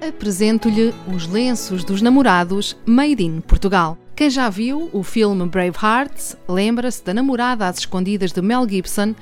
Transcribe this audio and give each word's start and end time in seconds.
Apresento-lhe 0.00 0.94
os 1.14 1.26
lenços 1.26 1.84
dos 1.84 2.00
namorados 2.00 2.74
Made 2.86 3.22
in 3.22 3.42
Portugal. 3.42 3.98
Quem 4.16 4.30
já 4.30 4.48
viu 4.48 4.88
o 4.94 5.02
filme 5.02 5.46
Braveheart 5.46 6.36
lembra-se 6.48 7.04
da 7.04 7.12
namorada 7.12 7.68
às 7.68 7.80
escondidas 7.80 8.32
de 8.32 8.40
Mel 8.40 8.66
Gibson 8.66 9.14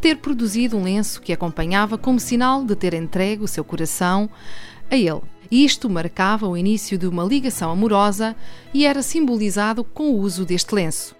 ter 0.00 0.16
produzido 0.16 0.78
um 0.78 0.84
lenço 0.84 1.20
que 1.20 1.34
acompanhava 1.34 1.98
como 1.98 2.18
sinal 2.18 2.64
de 2.64 2.74
ter 2.74 2.94
entregue 2.94 3.44
o 3.44 3.48
seu 3.48 3.62
coração 3.62 4.30
a 4.90 4.96
ele. 4.96 5.20
Isto 5.50 5.90
marcava 5.90 6.48
o 6.48 6.56
início 6.56 6.96
de 6.96 7.06
uma 7.06 7.24
ligação 7.24 7.70
amorosa 7.70 8.34
e 8.72 8.86
era 8.86 9.02
simbolizado 9.02 9.84
com 9.84 10.12
o 10.12 10.18
uso 10.18 10.46
deste 10.46 10.74
lenço. 10.74 11.14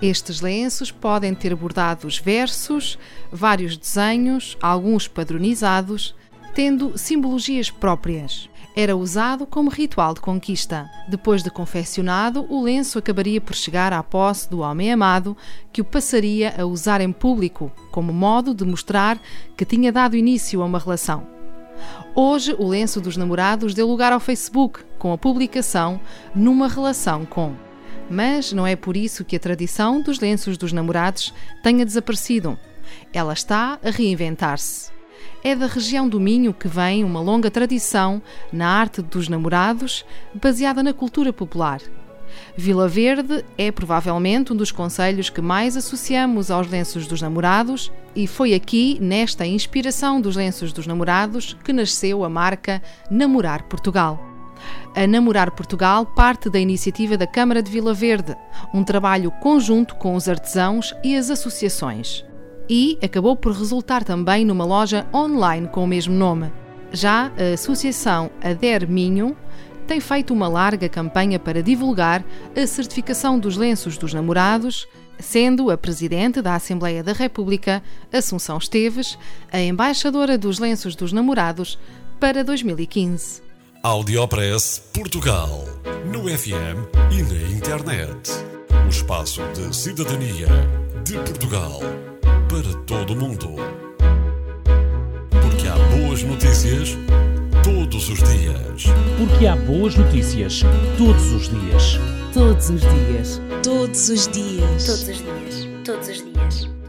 Estes 0.00 0.40
lenços 0.40 0.90
podem 0.90 1.34
ter 1.34 1.54
bordados 1.54 2.18
versos, 2.18 2.98
vários 3.30 3.76
desenhos, 3.76 4.56
alguns 4.58 5.06
padronizados, 5.06 6.14
tendo 6.54 6.96
simbologias 6.96 7.70
próprias. 7.70 8.48
Era 8.76 8.96
usado 8.96 9.46
como 9.46 9.70
ritual 9.70 10.14
de 10.14 10.20
conquista. 10.20 10.90
Depois 11.08 11.44
de 11.44 11.50
confeccionado, 11.50 12.44
o 12.48 12.60
lenço 12.60 12.98
acabaria 12.98 13.40
por 13.40 13.54
chegar 13.54 13.92
à 13.92 14.02
posse 14.02 14.50
do 14.50 14.60
homem 14.60 14.92
amado, 14.92 15.36
que 15.72 15.80
o 15.80 15.84
passaria 15.84 16.52
a 16.58 16.64
usar 16.64 17.00
em 17.00 17.12
público, 17.12 17.70
como 17.92 18.12
modo 18.12 18.52
de 18.52 18.64
mostrar 18.64 19.20
que 19.56 19.64
tinha 19.64 19.92
dado 19.92 20.16
início 20.16 20.60
a 20.60 20.64
uma 20.64 20.80
relação. 20.80 21.24
Hoje, 22.16 22.54
o 22.58 22.66
lenço 22.66 23.00
dos 23.00 23.16
namorados 23.16 23.74
deu 23.74 23.86
lugar 23.86 24.12
ao 24.12 24.18
Facebook, 24.18 24.80
com 24.98 25.12
a 25.12 25.18
publicação 25.18 26.00
Numa 26.34 26.66
Relação 26.66 27.24
com. 27.24 27.54
Mas 28.10 28.52
não 28.52 28.66
é 28.66 28.74
por 28.74 28.96
isso 28.96 29.24
que 29.24 29.36
a 29.36 29.40
tradição 29.40 30.00
dos 30.00 30.18
lenços 30.18 30.58
dos 30.58 30.72
namorados 30.72 31.32
tenha 31.62 31.84
desaparecido. 31.86 32.58
Ela 33.12 33.32
está 33.32 33.78
a 33.84 33.90
reinventar-se. 33.90 34.92
É 35.46 35.54
da 35.54 35.66
região 35.66 36.08
do 36.08 36.18
Minho 36.18 36.54
que 36.54 36.66
vem 36.66 37.04
uma 37.04 37.20
longa 37.20 37.50
tradição 37.50 38.22
na 38.50 38.66
arte 38.66 39.02
dos 39.02 39.28
namorados, 39.28 40.02
baseada 40.32 40.82
na 40.82 40.94
cultura 40.94 41.34
popular. 41.34 41.82
Vila 42.56 42.88
Verde 42.88 43.44
é 43.58 43.70
provavelmente 43.70 44.54
um 44.54 44.56
dos 44.56 44.72
conselhos 44.72 45.28
que 45.28 45.42
mais 45.42 45.76
associamos 45.76 46.50
aos 46.50 46.66
lenços 46.66 47.06
dos 47.06 47.20
namorados, 47.20 47.92
e 48.16 48.26
foi 48.26 48.54
aqui, 48.54 48.96
nesta 49.02 49.44
inspiração 49.44 50.18
dos 50.18 50.34
lenços 50.34 50.72
dos 50.72 50.86
namorados, 50.86 51.54
que 51.62 51.74
nasceu 51.74 52.24
a 52.24 52.28
marca 52.30 52.80
Namorar 53.10 53.64
Portugal. 53.64 54.18
A 54.96 55.06
Namorar 55.06 55.50
Portugal 55.50 56.06
parte 56.06 56.48
da 56.48 56.58
iniciativa 56.58 57.18
da 57.18 57.26
Câmara 57.26 57.62
de 57.62 57.70
Vila 57.70 57.92
Verde, 57.92 58.34
um 58.72 58.82
trabalho 58.82 59.30
conjunto 59.42 59.94
com 59.96 60.14
os 60.14 60.26
artesãos 60.26 60.94
e 61.04 61.14
as 61.14 61.28
associações 61.28 62.24
e 62.68 62.98
acabou 63.02 63.36
por 63.36 63.52
resultar 63.52 64.04
também 64.04 64.44
numa 64.44 64.64
loja 64.64 65.06
online 65.12 65.68
com 65.68 65.84
o 65.84 65.86
mesmo 65.86 66.14
nome. 66.14 66.52
Já 66.92 67.32
a 67.36 67.54
Associação 67.54 68.30
Ader 68.42 68.88
Minho 68.88 69.36
tem 69.86 70.00
feito 70.00 70.32
uma 70.32 70.48
larga 70.48 70.88
campanha 70.88 71.38
para 71.38 71.62
divulgar 71.62 72.24
a 72.56 72.66
certificação 72.66 73.38
dos 73.38 73.56
lenços 73.56 73.98
dos 73.98 74.14
namorados, 74.14 74.86
sendo 75.18 75.70
a 75.70 75.76
Presidente 75.76 76.40
da 76.40 76.54
Assembleia 76.54 77.02
da 77.02 77.12
República, 77.12 77.82
Assunção 78.12 78.58
Esteves, 78.58 79.18
a 79.52 79.60
embaixadora 79.60 80.38
dos 80.38 80.58
lenços 80.58 80.96
dos 80.96 81.12
namorados 81.12 81.78
para 82.18 82.42
2015. 82.42 83.42
Audiopress 83.82 84.82
Portugal. 84.94 85.64
No 86.10 86.26
FM 86.26 86.78
e 87.10 87.22
na 87.22 87.50
internet. 87.50 88.30
O 88.86 88.88
espaço 88.88 89.42
de 89.52 89.74
cidadania 89.74 90.48
de 91.04 91.14
Portugal 91.18 91.80
para 92.54 92.72
todo 92.84 93.14
o 93.14 93.16
mundo. 93.16 93.48
Porque 95.42 95.66
há 95.66 95.74
boas 95.96 96.22
notícias 96.22 96.96
todos 97.64 98.08
os 98.08 98.18
dias. 98.18 98.84
Porque 99.18 99.46
há 99.48 99.56
boas 99.56 99.96
notícias 99.96 100.62
todos 100.96 101.32
os 101.32 101.48
dias. 101.48 101.98
Todos 102.32 102.70
os 102.70 102.80
dias. 102.80 103.40
Todos 103.64 104.08
os 104.08 104.28
dias. 104.28 104.86
Todos 104.86 105.08
os 105.08 105.18
dias. 105.18 105.68
Todos 105.84 106.08
os 106.08 106.22
dias. 106.22 106.83